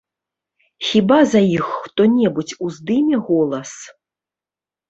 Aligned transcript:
Хіба 0.91 1.17
за 1.33 1.41
іх 1.57 1.65
хто-небудзь 1.81 2.57
уздыме 2.69 3.23
голас? 3.29 3.71